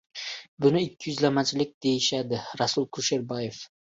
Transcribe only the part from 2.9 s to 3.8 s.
Kusherbayev